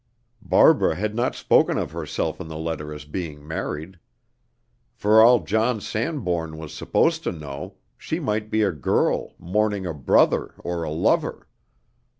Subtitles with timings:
[0.41, 3.99] Barbara had not spoken of herself in the letter as being married.
[4.95, 9.93] For all John Sanbourne was supposed to know, she might be a girl, mourning a
[9.93, 11.47] brother or a lover.